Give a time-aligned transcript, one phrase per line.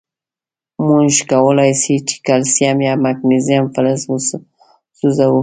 [0.87, 5.39] مونږ کولای شو چې کلسیم یا مګنیزیم فلز وسوځوو.